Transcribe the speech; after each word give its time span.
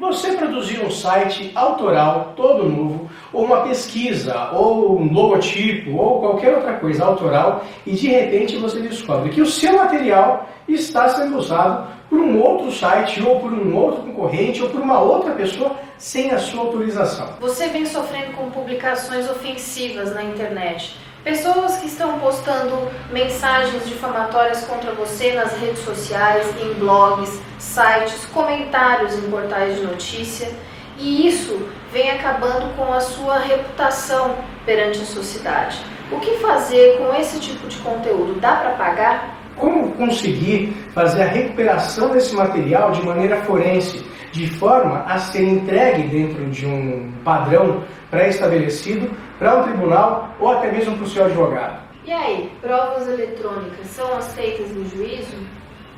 Você 0.00 0.32
produziu 0.32 0.86
um 0.86 0.90
site 0.90 1.52
autoral, 1.54 2.32
todo 2.34 2.66
novo, 2.66 3.10
ou 3.34 3.44
uma 3.44 3.60
pesquisa, 3.64 4.50
ou 4.50 4.98
um 4.98 5.12
logotipo, 5.12 5.94
ou 5.94 6.20
qualquer 6.20 6.56
outra 6.56 6.72
coisa 6.78 7.04
autoral, 7.04 7.66
e 7.86 7.92
de 7.92 8.08
repente 8.08 8.56
você 8.56 8.80
descobre 8.80 9.28
que 9.28 9.42
o 9.42 9.46
seu 9.46 9.76
material 9.76 10.48
está 10.66 11.06
sendo 11.10 11.36
usado 11.36 11.86
por 12.08 12.18
um 12.18 12.40
outro 12.40 12.72
site, 12.72 13.22
ou 13.22 13.40
por 13.40 13.52
um 13.52 13.76
outro 13.76 14.02
concorrente, 14.04 14.62
ou 14.62 14.70
por 14.70 14.80
uma 14.80 14.98
outra 14.98 15.32
pessoa 15.34 15.76
sem 15.98 16.30
a 16.30 16.38
sua 16.38 16.62
autorização. 16.62 17.34
Você 17.38 17.68
vem 17.68 17.84
sofrendo 17.84 18.32
com 18.32 18.50
publicações 18.50 19.28
ofensivas 19.28 20.14
na 20.14 20.24
internet 20.24 20.96
Pessoas 21.22 21.76
que 21.76 21.86
estão 21.86 22.18
postando 22.18 22.88
mensagens 23.12 23.86
difamatórias 23.86 24.64
contra 24.64 24.92
você 24.92 25.34
nas 25.34 25.52
redes 25.58 25.80
sociais, 25.80 26.46
em 26.58 26.72
blogs, 26.74 27.38
sites, 27.58 28.24
comentários 28.32 29.14
em 29.14 29.30
portais 29.30 29.76
de 29.76 29.82
notícia, 29.82 30.50
e 30.96 31.28
isso 31.28 31.68
vem 31.92 32.10
acabando 32.10 32.74
com 32.74 32.90
a 32.90 33.00
sua 33.00 33.38
reputação 33.38 34.34
perante 34.64 35.02
a 35.02 35.04
sociedade. 35.04 35.78
O 36.10 36.18
que 36.20 36.38
fazer 36.38 36.96
com 36.96 37.14
esse 37.14 37.38
tipo 37.38 37.68
de 37.68 37.76
conteúdo? 37.78 38.40
Dá 38.40 38.54
para 38.54 38.70
pagar? 38.70 39.36
Como 39.56 39.92
conseguir 39.92 40.74
fazer 40.94 41.22
a 41.22 41.26
recuperação 41.26 42.08
desse 42.08 42.34
material 42.34 42.92
de 42.92 43.02
maneira 43.02 43.36
forense, 43.42 44.02
de 44.32 44.46
forma 44.58 45.04
a 45.04 45.18
ser 45.18 45.42
entregue 45.42 46.04
dentro 46.04 46.44
de 46.50 46.66
um 46.66 47.12
padrão 47.24 47.82
pré-estabelecido 48.10 49.10
para 49.38 49.58
um 49.58 49.62
tribunal 49.64 50.34
ou 50.38 50.50
até 50.50 50.70
mesmo 50.70 50.96
para 50.96 51.04
o 51.04 51.08
seu 51.08 51.24
advogado. 51.24 51.80
E 52.04 52.12
aí, 52.12 52.50
provas 52.60 53.06
eletrônicas 53.08 53.86
são 53.86 54.16
aceitas 54.16 54.70
no 54.70 54.88
juízo? 54.88 55.36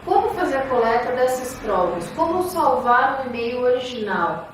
Como 0.04 0.30
fazer 0.30 0.56
a 0.56 0.62
coleta 0.62 1.12
dessas 1.12 1.58
provas? 1.60 2.10
Como 2.16 2.42
salvar 2.44 3.22
um 3.22 3.30
e-mail 3.30 3.62
original? 3.62 4.48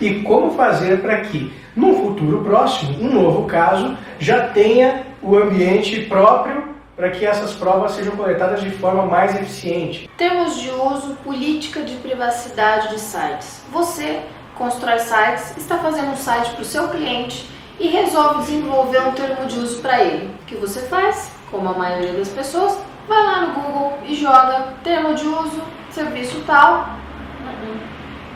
E 0.00 0.22
como 0.22 0.52
fazer 0.52 1.00
para 1.00 1.20
que, 1.22 1.52
no 1.74 1.94
futuro 1.96 2.44
próximo, 2.44 3.02
um 3.02 3.12
novo 3.12 3.46
caso 3.46 3.96
já 4.18 4.48
tenha 4.48 5.06
o 5.22 5.36
ambiente 5.36 6.02
próprio 6.02 6.71
para 7.02 7.10
que 7.10 7.26
essas 7.26 7.52
provas 7.52 7.90
sejam 7.96 8.14
coletadas 8.14 8.60
de 8.60 8.70
forma 8.70 9.04
mais 9.04 9.34
eficiente. 9.34 10.08
Termos 10.16 10.56
de 10.60 10.70
uso, 10.70 11.16
política 11.24 11.82
de 11.82 11.96
privacidade 11.96 12.90
de 12.90 13.00
sites. 13.00 13.60
Você 13.72 14.22
constrói 14.54 15.00
sites, 15.00 15.56
está 15.56 15.78
fazendo 15.78 16.12
um 16.12 16.16
site 16.16 16.50
para 16.52 16.62
o 16.62 16.64
seu 16.64 16.86
cliente 16.90 17.50
e 17.80 17.88
resolve 17.88 18.42
desenvolver 18.42 19.00
um 19.00 19.10
termo 19.14 19.46
de 19.46 19.58
uso 19.58 19.82
para 19.82 20.00
ele. 20.00 20.32
O 20.42 20.44
que 20.44 20.54
você 20.54 20.82
faz? 20.82 21.32
Como 21.50 21.68
a 21.68 21.72
maioria 21.72 22.12
das 22.12 22.28
pessoas, 22.28 22.78
vai 23.08 23.20
lá 23.20 23.46
no 23.46 23.54
Google 23.54 23.98
e 24.04 24.14
joga 24.14 24.68
termo 24.84 25.12
de 25.16 25.26
uso, 25.26 25.60
serviço 25.90 26.40
tal. 26.46 26.88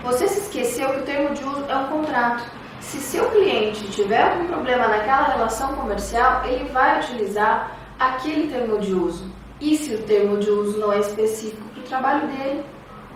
Você 0.03 0.27
se 0.27 0.41
esqueceu 0.41 0.91
que 0.91 0.99
o 0.99 1.03
termo 1.03 1.33
de 1.37 1.45
uso 1.45 1.65
é 1.69 1.77
um 1.77 1.87
contrato. 1.87 2.43
Se 2.81 2.99
seu 2.99 3.31
cliente 3.31 3.87
tiver 3.93 4.25
algum 4.25 4.49
problema 4.49 4.89
naquela 4.89 5.29
relação 5.29 5.73
comercial, 5.75 6.43
ele 6.45 6.65
vai 6.65 6.99
utilizar 6.99 7.76
aquele 7.99 8.49
termo 8.49 8.79
de 8.79 8.93
uso. 8.93 9.25
E 9.61 9.77
se 9.77 9.95
o 9.95 9.99
termo 10.03 10.39
de 10.39 10.51
uso 10.51 10.79
não 10.79 10.93
é 10.93 11.01
específico 11.01 11.63
para 11.73 11.81
o 11.81 11.85
trabalho 11.85 12.27
dele, 12.29 12.63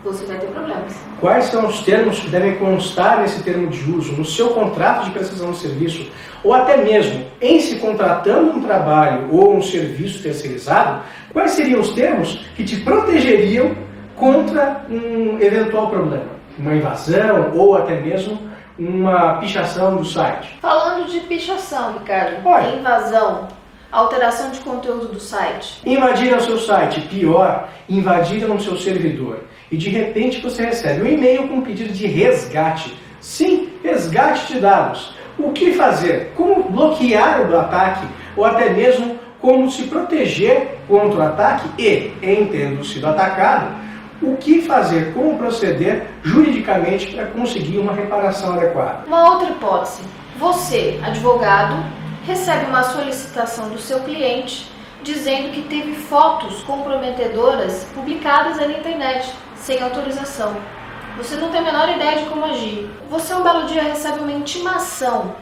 você 0.03 0.25
vai 0.25 0.39
ter 0.39 0.47
problemas. 0.47 0.95
Quais 1.21 1.45
são 1.47 1.67
os 1.67 1.83
termos 1.83 2.19
que 2.21 2.29
devem 2.29 2.57
constar 2.57 3.21
nesse 3.21 3.43
termo 3.43 3.69
de 3.69 3.91
uso, 3.91 4.13
no 4.13 4.25
seu 4.25 4.49
contrato 4.51 5.05
de 5.05 5.11
prestação 5.11 5.51
de 5.53 5.59
serviço, 5.59 6.11
ou 6.43 6.55
até 6.55 6.79
mesmo 6.79 7.27
em 7.41 7.61
se 7.61 7.77
contratando 7.77 8.53
um 8.53 8.63
trabalho 8.63 9.29
ou 9.31 9.57
um 9.57 9.63
serviço 9.63 10.23
terceirizado? 10.23 11.03
Quais 11.33 11.53
seriam 11.53 11.81
os 11.81 11.93
termos 11.93 12.37
que 12.57 12.65
te 12.65 12.81
protegeriam 12.81 13.77
contra 14.17 14.85
um 14.89 15.39
eventual 15.39 15.91
problema? 15.91 16.41
Uma 16.59 16.75
invasão 16.75 17.53
ou 17.55 17.77
até 17.77 18.01
mesmo 18.01 18.39
uma 18.79 19.35
pichação 19.35 19.97
do 19.97 20.05
site? 20.05 20.59
Falando 20.63 21.07
de 21.11 21.21
pichação, 21.21 21.99
Ricardo, 21.99 22.47
Olha, 22.47 22.77
invasão, 22.77 23.49
alteração 23.91 24.51
de 24.51 24.61
conteúdo 24.61 25.09
do 25.09 25.21
site. 25.21 25.81
Invadiram 25.85 26.39
o 26.39 26.41
seu 26.41 26.59
site, 26.59 27.01
pior, 27.03 27.69
invadiram 27.89 28.57
o 28.57 28.61
seu 28.61 28.77
servidor. 28.77 29.41
E 29.71 29.77
de 29.77 29.89
repente 29.89 30.41
você 30.41 30.65
recebe 30.65 31.03
um 31.03 31.07
e-mail 31.07 31.49
com 31.49 31.57
um 31.57 31.63
pedido 31.63 31.93
de 31.93 32.07
resgate. 32.07 32.97
Sim, 33.21 33.71
resgate 33.83 34.55
de 34.55 34.61
dados. 34.61 35.15
O 35.39 35.53
que 35.53 35.73
fazer? 35.73 36.33
Como 36.37 36.65
bloquear 36.65 37.51
o 37.51 37.59
ataque? 37.59 38.07
Ou 38.37 38.45
até 38.45 38.71
mesmo 38.71 39.19
como 39.41 39.71
se 39.71 39.85
proteger 39.85 40.79
contra 40.87 41.19
o 41.19 41.23
ataque 41.23 41.69
e, 41.79 42.13
em 42.23 42.47
tendo 42.47 42.85
sido 42.85 43.07
atacado, 43.07 43.75
o 44.23 44.37
que 44.37 44.61
fazer, 44.61 45.15
como 45.15 45.39
proceder 45.39 46.07
juridicamente 46.23 47.07
para 47.15 47.27
conseguir 47.27 47.79
uma 47.79 47.95
reparação 47.95 48.53
adequada. 48.53 49.05
Uma 49.07 49.33
outra 49.33 49.49
hipótese: 49.49 50.03
você, 50.39 51.01
advogado, 51.03 51.83
recebe 52.25 52.67
uma 52.67 52.83
solicitação 52.83 53.69
do 53.69 53.79
seu 53.79 54.01
cliente 54.01 54.71
dizendo 55.03 55.53
que 55.53 55.63
teve 55.63 55.95
fotos 55.95 56.63
comprometedoras 56.63 57.87
publicadas 57.95 58.57
na 58.57 58.67
internet 58.67 59.33
sem 59.57 59.83
autorização. 59.83 60.57
Você 61.17 61.37
não 61.37 61.51
tem 61.51 61.61
a 61.61 61.65
menor 61.65 61.89
ideia 61.89 62.19
de 62.19 62.29
como 62.29 62.45
agir. 62.45 62.91
Você 63.09 63.35
um 63.35 63.43
belo 63.43 63.67
dia 63.67 63.83
recebe 63.83 64.21
uma 64.21 64.33
intimação 64.33 65.35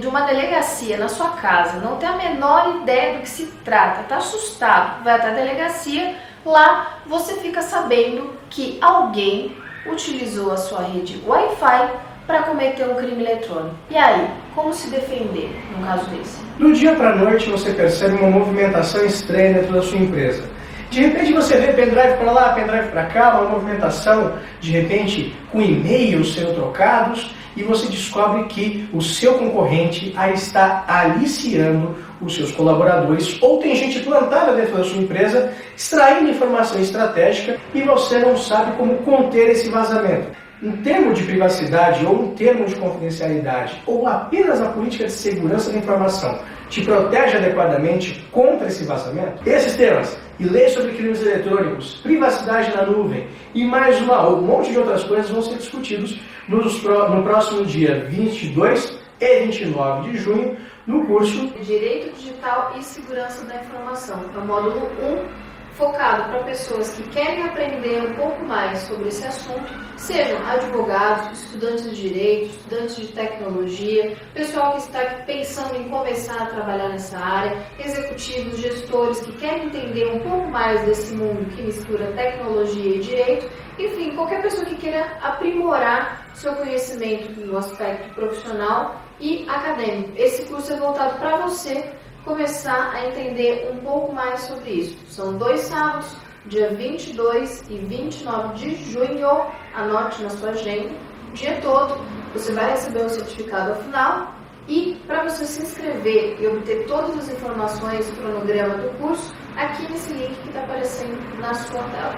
de 0.00 0.06
uma 0.06 0.22
delegacia 0.22 0.96
na 0.96 1.08
sua 1.08 1.30
casa, 1.30 1.78
não 1.78 1.96
tem 1.96 2.08
a 2.08 2.16
menor 2.16 2.76
ideia 2.76 3.16
do 3.16 3.20
que 3.20 3.28
se 3.28 3.46
trata, 3.62 4.00
está 4.00 4.16
assustado, 4.16 5.04
vai 5.04 5.14
até 5.14 5.28
a 5.28 5.34
delegacia, 5.34 6.16
lá 6.44 7.00
você 7.04 7.34
fica 7.34 7.60
sabendo 7.60 8.32
que 8.48 8.78
alguém 8.80 9.54
utilizou 9.86 10.52
a 10.52 10.56
sua 10.56 10.80
rede 10.80 11.22
Wi-Fi 11.26 11.90
para 12.26 12.42
cometer 12.42 12.88
um 12.88 12.94
crime 12.94 13.22
eletrônico. 13.22 13.74
E 13.90 13.96
aí, 13.96 14.28
como 14.54 14.72
se 14.72 14.90
defender 14.90 15.50
num 15.74 15.84
caso 15.84 16.08
desse? 16.10 16.40
Do 16.58 16.72
dia 16.72 16.94
para 16.94 17.10
a 17.10 17.16
noite 17.16 17.50
você 17.50 17.72
percebe 17.72 18.16
uma 18.16 18.30
movimentação 18.30 19.04
estranha 19.04 19.54
dentro 19.54 19.72
da 19.74 19.82
sua 19.82 19.98
empresa. 19.98 20.44
De 20.90 21.00
repente 21.00 21.32
você 21.32 21.56
vê 21.56 21.72
pendrive 21.72 22.18
para 22.18 22.32
lá, 22.32 22.52
pendrive 22.52 22.88
para 22.88 23.06
cá, 23.06 23.40
uma 23.40 23.50
movimentação, 23.50 24.34
de 24.60 24.72
repente, 24.72 25.34
com 25.50 25.62
e-mails 25.62 26.34
sendo 26.34 26.54
trocados, 26.54 27.34
e 27.56 27.62
você 27.62 27.86
descobre 27.86 28.44
que 28.44 28.88
o 28.92 29.00
seu 29.00 29.34
concorrente 29.34 30.14
está 30.34 30.84
aliciando 30.86 31.96
os 32.20 32.34
seus 32.34 32.52
colaboradores, 32.52 33.38
ou 33.42 33.58
tem 33.58 33.74
gente 33.74 34.00
plantada 34.00 34.52
dentro 34.52 34.76
da 34.76 34.84
sua 34.84 34.98
empresa, 34.98 35.52
extraindo 35.76 36.30
informação 36.30 36.80
estratégica 36.80 37.58
e 37.74 37.82
você 37.82 38.18
não 38.18 38.36
sabe 38.36 38.76
como 38.76 38.98
conter 38.98 39.50
esse 39.50 39.68
vazamento 39.70 40.28
um 40.62 40.80
termo 40.82 41.12
de 41.12 41.24
privacidade 41.24 42.06
ou 42.06 42.22
um 42.22 42.34
termo 42.34 42.64
de 42.64 42.76
confidencialidade 42.76 43.82
ou 43.84 44.06
apenas 44.06 44.60
a 44.60 44.70
política 44.70 45.06
de 45.06 45.12
segurança 45.12 45.72
da 45.72 45.78
informação 45.78 46.38
te 46.68 46.82
protege 46.82 47.36
adequadamente 47.36 48.24
contra 48.30 48.68
esse 48.68 48.84
vazamento? 48.84 49.42
Esses 49.44 49.76
temas 49.76 50.16
e 50.38 50.44
lei 50.44 50.68
sobre 50.68 50.92
crimes 50.92 51.20
eletrônicos, 51.20 51.96
privacidade 52.02 52.74
na 52.74 52.86
nuvem 52.86 53.26
e 53.54 53.64
mais 53.64 54.00
uma, 54.00 54.28
um 54.28 54.40
monte 54.40 54.70
de 54.70 54.78
outras 54.78 55.02
coisas 55.04 55.30
vão 55.30 55.42
ser 55.42 55.56
discutidos 55.56 56.20
nos, 56.48 56.82
no 56.82 57.22
próximo 57.22 57.64
dia 57.66 58.06
22 58.08 58.98
e 59.20 59.40
29 59.46 60.10
de 60.10 60.18
junho 60.18 60.56
no 60.86 61.06
curso 61.06 61.52
Direito 61.62 62.16
Digital 62.16 62.74
e 62.78 62.82
Segurança 62.82 63.44
da 63.44 63.56
Informação, 63.56 64.24
é 64.34 64.38
o 64.38 64.44
módulo 64.44 64.88
1 65.00 65.41
focado 65.82 66.30
para 66.30 66.44
pessoas 66.44 66.94
que 66.94 67.02
querem 67.08 67.42
aprender 67.42 68.06
um 68.06 68.14
pouco 68.14 68.44
mais 68.44 68.78
sobre 68.82 69.08
esse 69.08 69.26
assunto, 69.26 69.72
sejam 69.96 70.38
advogados, 70.46 71.42
estudantes 71.42 71.90
de 71.90 72.08
direito, 72.08 72.50
estudantes 72.50 72.96
de 72.96 73.06
tecnologia, 73.08 74.16
pessoal 74.32 74.74
que 74.74 74.78
está 74.78 75.00
pensando 75.26 75.74
em 75.74 75.88
começar 75.88 76.40
a 76.40 76.46
trabalhar 76.46 76.88
nessa 76.88 77.18
área, 77.18 77.66
executivos, 77.80 78.60
gestores 78.60 79.20
que 79.22 79.32
querem 79.38 79.66
entender 79.66 80.06
um 80.06 80.20
pouco 80.20 80.48
mais 80.50 80.84
desse 80.84 81.12
mundo 81.16 81.50
que 81.56 81.62
mistura 81.62 82.12
tecnologia 82.12 82.96
e 82.96 83.00
direito, 83.00 83.50
enfim, 83.76 84.14
qualquer 84.14 84.40
pessoa 84.40 84.64
que 84.64 84.76
queira 84.76 85.18
aprimorar 85.20 86.28
seu 86.34 86.54
conhecimento 86.54 87.40
no 87.40 87.58
aspecto 87.58 88.14
profissional 88.14 89.00
e 89.18 89.44
acadêmico. 89.48 90.12
Esse 90.14 90.44
curso 90.44 90.72
é 90.72 90.76
voltado 90.76 91.18
para 91.18 91.38
você 91.38 91.92
começar 92.24 92.92
a 92.94 93.08
entender 93.08 93.70
um 93.72 93.78
pouco 93.78 94.12
mais 94.12 94.40
sobre 94.40 94.70
isso. 94.70 94.98
São 95.06 95.36
dois 95.36 95.60
sábados, 95.60 96.16
dia 96.46 96.70
22 96.70 97.64
e 97.68 97.78
29 97.78 98.54
de 98.54 98.74
junho. 98.92 99.46
Anote 99.74 100.22
na 100.22 100.30
sua 100.30 100.50
agenda. 100.50 100.94
O 101.28 101.32
dia 101.32 101.60
todo 101.60 102.00
você 102.32 102.52
vai 102.52 102.70
receber 102.70 103.04
um 103.04 103.08
certificado 103.08 103.72
ao 103.72 103.82
final. 103.82 104.34
E 104.68 104.96
para 105.06 105.24
você 105.24 105.44
se 105.44 105.62
inscrever 105.62 106.40
e 106.40 106.46
obter 106.46 106.86
todas 106.86 107.18
as 107.18 107.28
informações, 107.30 108.08
o 108.10 108.16
cronograma 108.16 108.76
do 108.76 108.96
curso, 108.98 109.34
aqui 109.56 109.90
nesse 109.90 110.12
link 110.12 110.34
que 110.40 110.48
está 110.48 110.62
aparecendo 110.62 111.18
na 111.40 111.52
sua 111.52 111.82
tela. 111.82 112.14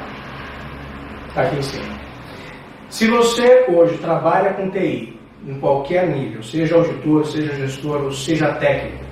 Aqui 1.35 1.57
em 1.57 1.63
cima. 1.63 2.01
Se 2.91 3.09
você 3.09 3.65
hoje 3.71 3.97
trabalha 3.99 4.53
com 4.55 4.71
TI, 4.71 5.19
em 5.47 5.59
qualquer 5.59 6.07
nível, 6.09 6.43
seja 6.43 6.77
auditor, 6.77 7.25
seja 7.25 7.55
gestor 7.55 8.03
ou 8.03 8.13
seja 8.13 8.55
técnico, 8.57 9.04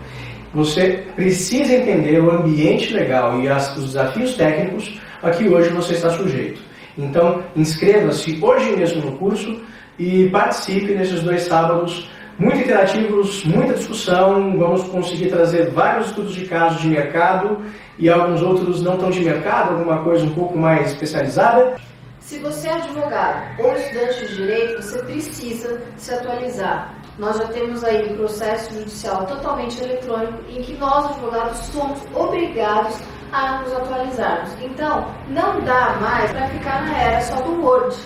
você 0.54 1.04
precisa 1.16 1.74
entender 1.74 2.20
o 2.20 2.30
ambiente 2.30 2.92
legal 2.92 3.40
e 3.40 3.48
as, 3.48 3.76
os 3.76 3.86
desafios 3.86 4.34
técnicos 4.34 5.00
a 5.22 5.30
que 5.30 5.48
hoje 5.48 5.70
você 5.70 5.94
está 5.94 6.10
sujeito. 6.10 6.60
Então, 6.96 7.42
inscreva-se 7.56 8.38
hoje 8.42 8.76
mesmo 8.76 9.02
no 9.02 9.18
curso 9.18 9.60
e 9.98 10.28
participe 10.30 10.92
nesses 10.94 11.22
dois 11.22 11.42
sábados 11.42 12.10
muito 12.38 12.58
interativos, 12.58 13.44
muita 13.44 13.74
discussão. 13.74 14.58
Vamos 14.58 14.82
conseguir 14.84 15.28
trazer 15.28 15.70
vários 15.70 16.08
estudos 16.08 16.34
de 16.34 16.44
casos 16.46 16.80
de 16.82 16.88
mercado 16.88 17.62
e 17.98 18.08
alguns 18.08 18.42
outros 18.42 18.82
não 18.82 18.96
tão 18.96 19.10
de 19.10 19.20
mercado, 19.20 19.74
alguma 19.74 20.02
coisa 20.02 20.24
um 20.24 20.34
pouco 20.34 20.58
mais 20.58 20.92
especializada. 20.92 21.76
Se 22.20 22.38
você 22.38 22.68
é 22.68 22.74
advogado 22.74 23.60
ou 23.60 23.74
estudante 23.74 24.26
de 24.26 24.36
direito, 24.36 24.82
você 24.82 25.02
precisa 25.02 25.82
se 25.96 26.14
atualizar. 26.14 27.01
Nós 27.18 27.36
já 27.36 27.46
temos 27.48 27.84
aí 27.84 28.10
um 28.10 28.16
processo 28.16 28.72
judicial 28.72 29.26
totalmente 29.26 29.82
eletrônico 29.82 30.38
em 30.48 30.62
que 30.62 30.74
nós, 30.78 31.10
advogados, 31.10 31.58
somos 31.58 32.00
obrigados 32.14 32.96
a 33.32 33.60
nos 33.60 33.72
atualizarmos. 33.72 34.50
Então, 34.62 35.06
não 35.28 35.60
dá 35.60 35.96
mais 36.00 36.30
para 36.32 36.48
ficar 36.48 36.82
na 36.86 36.98
era 36.98 37.20
só 37.20 37.36
do 37.42 37.62
Word. 37.62 37.96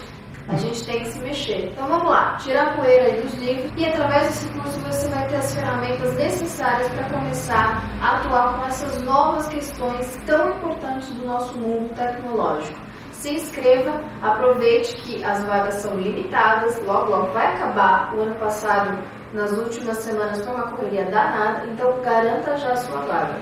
A 0.48 0.56
gente 0.56 0.84
tem 0.84 1.00
que 1.00 1.08
se 1.08 1.18
mexer. 1.18 1.70
Então 1.72 1.88
vamos 1.88 2.08
lá, 2.08 2.36
tirar 2.36 2.68
a 2.68 2.76
poeira 2.76 3.20
dos 3.20 3.34
livros 3.34 3.72
e 3.76 3.84
através 3.84 4.28
desse 4.28 4.48
curso 4.50 4.78
você 4.80 5.08
vai 5.08 5.26
ter 5.26 5.36
as 5.36 5.52
ferramentas 5.52 6.14
necessárias 6.14 6.88
para 6.90 7.10
começar 7.10 7.82
a 8.00 8.16
atuar 8.16 8.56
com 8.56 8.66
essas 8.66 9.02
novas 9.02 9.48
questões 9.48 10.16
tão 10.24 10.50
importantes 10.50 11.08
do 11.14 11.26
nosso 11.26 11.58
mundo 11.58 11.92
tecnológico. 11.96 12.85
Se 13.20 13.30
inscreva, 13.30 14.02
aproveite 14.22 14.94
que 14.96 15.24
as 15.24 15.42
vagas 15.44 15.76
são 15.76 15.98
limitadas, 15.98 16.80
logo 16.84 17.10
logo 17.10 17.32
vai 17.32 17.46
acabar. 17.46 18.14
O 18.14 18.20
ano 18.20 18.34
passado, 18.36 18.98
nas 19.32 19.52
últimas 19.52 19.96
semanas, 19.98 20.44
foi 20.44 20.54
uma 20.54 20.68
correria 20.68 21.06
danada, 21.06 21.66
então 21.66 22.00
garanta 22.02 22.56
já 22.58 22.72
a 22.72 22.76
sua 22.76 23.00
vaga. 23.00 23.34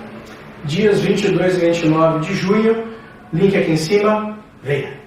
Dias 0.65 1.01
22 1.01 1.57
e 1.57 1.61
29 1.67 2.21
de 2.21 2.35
junho, 2.35 2.95
link 3.33 3.57
aqui 3.57 3.73
em 3.73 3.77
cima, 3.77 4.39
venha! 4.63 5.04